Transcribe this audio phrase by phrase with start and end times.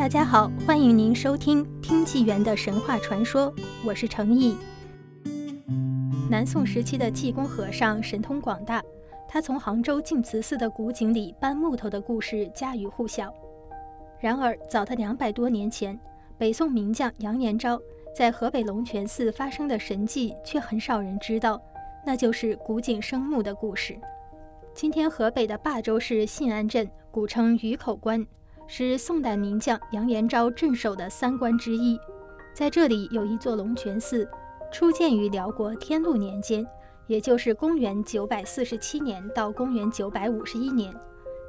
[0.00, 4.56] 大家好，欢迎您收听《听纪元的神话传说》，我是程毅。
[6.30, 8.82] 南宋时期的济公和尚神通广大，
[9.28, 13.30] 他从杭州净慈寺的古井里搬木头的故事家喻户晓。
[14.18, 16.00] 然而，早在两百多年前，
[16.38, 17.78] 北宋名将杨延昭
[18.16, 21.60] 在河北龙泉寺发生的神迹却很少人知道，
[22.06, 24.00] 那就是古井生木的故事。
[24.72, 28.26] 今天河北的霸州市信安镇，古称鱼口关。
[28.72, 31.98] 是宋代名将杨延昭镇守的三关之一，
[32.54, 34.26] 在这里有一座龙泉寺，
[34.72, 36.64] 初建于辽国天禄年间，
[37.08, 40.94] 也就是公元九百四十七年到公元九百五十一年。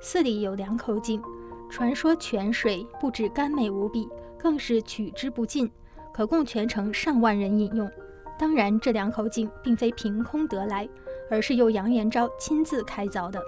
[0.00, 1.22] 寺里有两口井，
[1.68, 4.08] 传说泉水不止甘美无比，
[4.38, 5.70] 更是取之不尽，
[6.14, 7.88] 可供全城上万人饮用。
[8.38, 10.88] 当然，这两口井并非凭空得来，
[11.30, 13.38] 而是由杨延昭亲自开凿的。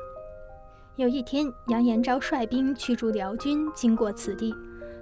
[0.96, 4.54] 有一天，杨延昭率兵驱逐辽军，经过此地。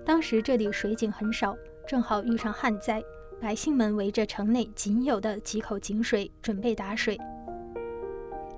[0.04, 3.02] 当时这里水井很少，正好遇上旱灾，
[3.40, 7.18] 百姓们围着城内仅有的几口井水准备打水。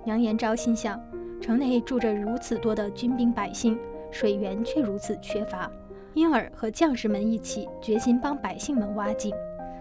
[0.05, 1.03] 杨延昭心想，
[1.41, 3.78] 城内住着如此多的军兵百姓，
[4.11, 5.71] 水源却如此缺乏，
[6.12, 9.34] 因而和将士们一起决心帮百姓们挖井。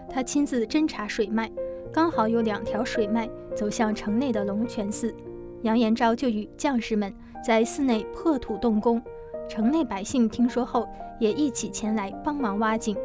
[0.08, 1.52] 他亲自侦查水脉，
[1.92, 5.14] 刚好有两条水脉走向城内的龙泉寺。
[5.62, 9.02] 杨延昭就与将士们在寺内破土动工，
[9.48, 12.96] 城内百姓听说后也一起前来帮忙挖井。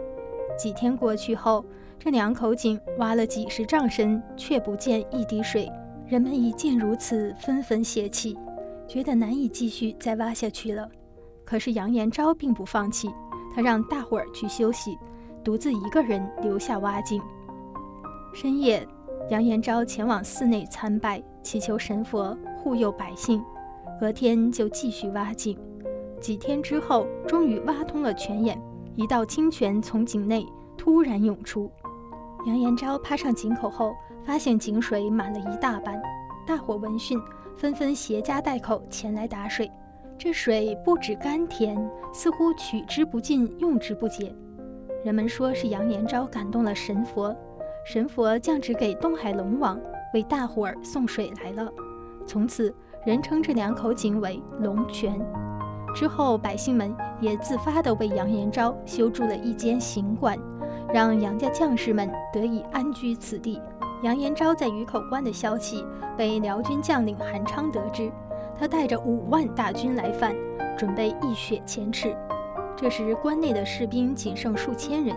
[0.58, 1.66] 几天过去后，
[1.98, 5.72] 这两口井挖了几十丈深，却不见一滴水。
[6.06, 8.38] 人们一见如此，纷纷泄气，
[8.88, 10.88] 觉得难以继续再挖下去了。
[11.44, 13.10] 可是杨延昭并不放弃，
[13.56, 14.98] 他让大伙儿去休息，
[15.44, 17.22] 独自一个人留下挖井。
[18.34, 18.88] 深夜，
[19.30, 22.38] 杨延昭前往寺内参拜，祈求神佛。
[22.64, 23.42] 护佑百姓，
[24.00, 25.58] 隔天就继续挖井。
[26.20, 28.60] 几天之后，终于挖通了泉眼，
[28.96, 30.46] 一道清泉从井内
[30.78, 31.72] 突然涌出。
[32.46, 36.02] 杨延昭爬上井口后，发现井水满了一大半。
[36.46, 37.20] 大伙闻讯，
[37.58, 39.70] 纷纷携家带口前来打水。
[40.18, 41.78] 这水不止甘甜，
[42.14, 44.34] 似乎取之不尽，用之不竭。
[45.04, 47.36] 人们说是杨延昭感动了神佛，
[47.86, 49.80] 神佛降旨给东海龙王，
[50.14, 51.72] 为大伙儿送水来了。
[52.26, 52.74] 从此，
[53.08, 55.18] 人称这两口井为龙泉。
[55.96, 60.38] 之后，百姓们也自发地为杨延昭修筑了一间行馆，
[60.94, 63.62] 让杨家将士们得以安居此地。
[64.04, 65.86] 杨延昭在鱼口关的消息
[66.18, 68.12] 被辽军将领韩昌得知，
[68.60, 70.36] 他带着五万大军来犯，
[70.78, 72.14] 准备一雪前耻。
[72.76, 75.16] 这时，关内的士兵仅剩数千人。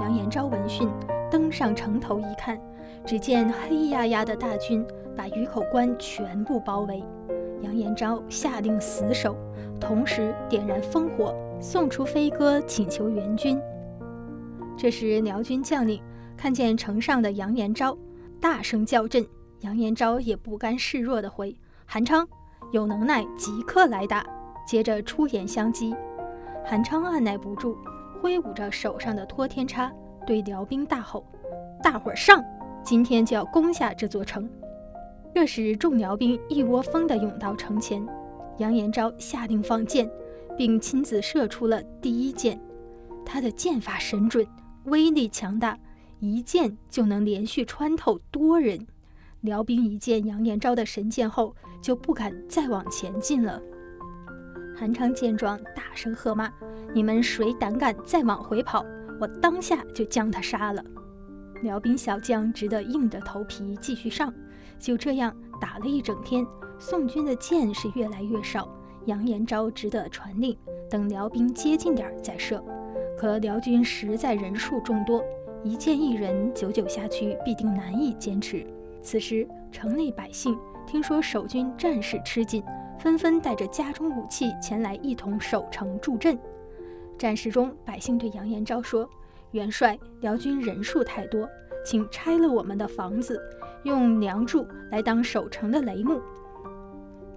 [0.00, 0.90] 杨延昭闻讯，
[1.30, 2.58] 登上城头一看，
[3.06, 4.86] 只见黑压压的大军。
[5.16, 7.02] 把鱼口关全部包围，
[7.60, 9.36] 杨延昭下令死守，
[9.80, 13.60] 同时点燃烽火，送出飞鸽请求援军。
[14.76, 16.00] 这时，辽军将领
[16.36, 17.98] 看见城上的杨延昭，
[18.40, 19.26] 大声叫阵。
[19.62, 21.52] 杨延昭也不甘示弱地回
[21.84, 22.24] ：“韩昌，
[22.70, 24.24] 有能耐即刻来打。”
[24.64, 25.96] 接着出言相击。
[26.64, 27.76] 韩昌按耐不住，
[28.22, 29.90] 挥舞着手上的托天叉，
[30.24, 31.24] 对辽兵大吼
[31.82, 32.40] ：“大伙儿上！
[32.88, 34.48] 今天就要攻下这座城！”
[35.34, 38.02] 这时，众辽兵一窝蜂地涌到城前，
[38.56, 40.10] 杨延昭下令放箭，
[40.56, 42.58] 并亲自射出了第一箭。
[43.26, 44.46] 他的箭法神准，
[44.84, 45.78] 威力强大，
[46.18, 48.86] 一箭就能连续穿透多人。
[49.42, 53.60] 辽兵一见杨延昭的神箭后，就不敢再往前进了。
[54.74, 56.50] 韩昌见状，大声喝骂
[56.94, 58.82] ：“你们谁胆敢再往回跑，
[59.20, 60.82] 我当下就将他杀了！”
[61.62, 64.32] 辽兵小将只得硬着头皮继续上。
[64.78, 66.46] 就这样打了一整天，
[66.78, 68.68] 宋军的箭是越来越少。
[69.06, 70.56] 杨延昭只得传令，
[70.90, 72.62] 等辽兵接近点儿再射。
[73.16, 75.24] 可辽军实在人数众多，
[75.64, 78.64] 一箭一人，久久下去必定难以坚持。
[79.00, 82.62] 此时，城内百姓听说守军战事吃紧，
[82.98, 86.38] 纷纷带着家中武器前来一同守城助阵。
[87.16, 89.08] 战事中，百姓对杨延昭说
[89.52, 91.48] ：“元帅，辽军人数太多，
[91.84, 93.40] 请拆了我们的房子。”
[93.84, 96.20] 用梁柱来当守城的雷木，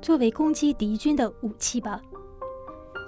[0.02, 2.02] 作为攻击敌军的武器吧。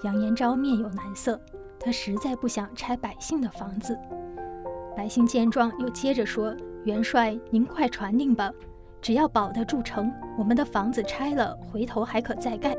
[0.03, 1.41] 杨延昭面有难色，
[1.79, 3.97] 他实在不想拆百姓的房子。
[4.95, 8.53] 百姓见状，又接着说：“元帅，您快传令吧，
[9.01, 12.77] 只要保得住城，我们的房子拆了，回头还可再盖。”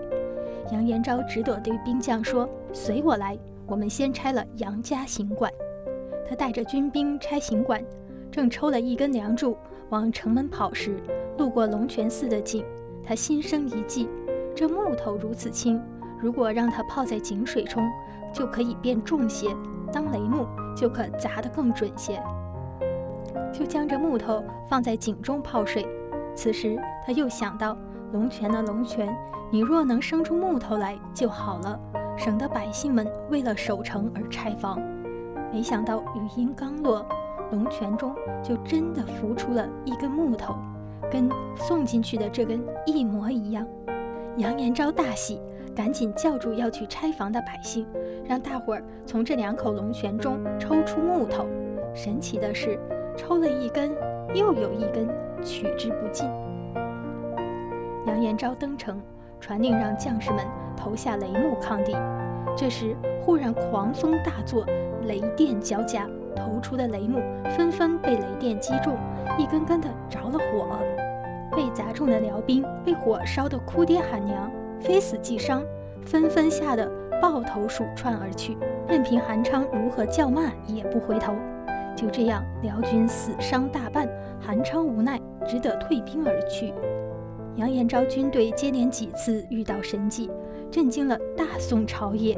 [0.70, 3.36] 杨延昭只得对兵将说：“随我来，
[3.66, 5.50] 我们先拆了杨家行馆。”
[6.28, 7.84] 他带着军兵拆行馆，
[8.30, 9.56] 正抽了一根梁柱。
[9.90, 10.96] 往城门跑时，
[11.38, 12.64] 路过龙泉寺的井，
[13.02, 14.08] 他心生一计：
[14.54, 15.80] 这木头如此轻，
[16.18, 17.86] 如果让它泡在井水中，
[18.32, 19.50] 就可以变重些；
[19.92, 22.20] 当雷木就可砸得更准些。
[23.52, 25.86] 就将这木头放在井中泡水。
[26.34, 27.76] 此时他又想到：
[28.12, 29.14] 龙泉的龙泉，
[29.52, 31.78] 你若能生出木头来就好了，
[32.16, 34.80] 省得百姓们为了守城而拆房。
[35.54, 37.06] 没想到语音刚落，
[37.52, 38.12] 龙泉中
[38.42, 40.56] 就真的浮出了一根木头，
[41.08, 43.64] 跟送进去的这根一模一样。
[44.38, 45.40] 杨延昭大喜，
[45.72, 47.86] 赶紧叫住要去拆房的百姓，
[48.24, 51.46] 让大伙儿从这两口龙泉中抽出木头。
[51.94, 52.76] 神奇的是。
[53.16, 53.92] 抽了一根，
[54.34, 55.08] 又有一根，
[55.40, 56.28] 取之不尽。
[58.08, 59.00] 杨延昭登城，
[59.38, 60.44] 传令让将士们
[60.76, 61.92] 投下雷木抗敌。
[62.56, 64.64] 这时忽然狂风大作，
[65.06, 67.18] 雷电交加，投出的雷木
[67.56, 68.96] 纷纷被雷电击中，
[69.36, 70.78] 一根根的着了火。
[71.56, 75.64] 被砸中的辽兵被火烧得哭爹喊娘，非死即伤，
[76.04, 76.88] 纷纷吓得
[77.20, 78.56] 抱头鼠窜而去，
[78.88, 81.34] 任凭韩昌如何叫骂，也不回头。
[81.96, 84.08] 就这样，辽军死伤大半，
[84.40, 86.72] 韩昌无奈，只得退兵而去。
[87.56, 90.28] 杨延昭军队接连几次遇到神迹，
[90.74, 92.36] 震惊了大宋朝野。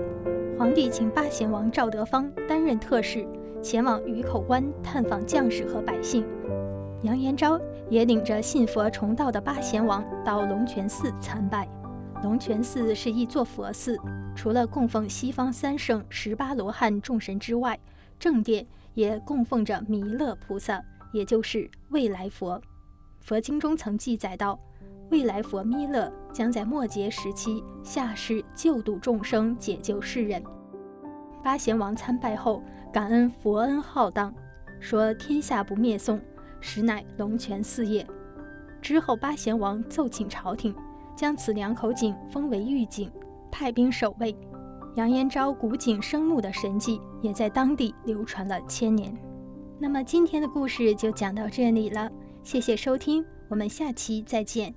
[0.59, 3.27] 皇帝请八贤王赵德芳担任特使，
[3.63, 6.23] 前往鱼口关探访将士和百姓。
[7.01, 11.67] 杨延昭也领着信佛崇道的八贤王到龙泉寺参拜。
[12.23, 13.99] 龙泉寺是一座佛寺，
[14.35, 17.81] 除了供奉西方三圣十八罗汉众神之外，
[18.19, 18.67] 正殿。
[18.93, 20.83] 也供奉着弥勒菩萨，
[21.13, 22.61] 也就是未来佛。
[23.21, 24.59] 佛经中曾记载到，
[25.11, 30.43] 未来佛弥勒将在末劫时期下世救度众生，解救世人。
[31.45, 32.61] 八贤王参拜后，
[32.93, 34.35] 感恩佛恩浩荡，
[34.81, 36.21] 说天下不灭宋，
[36.61, 38.05] 实乃龙泉寺业。
[38.83, 40.75] 之后，八贤王奏请朝廷，
[41.15, 43.11] 将此两口井封为御井，
[43.51, 44.37] 派兵守卫。
[44.97, 49.17] 杨延昭古井生木的神迹，也在当地流传了千年。
[49.79, 52.11] 那么今天的故事就讲到这里了，
[52.43, 54.75] 谢谢收听，我们下期再见。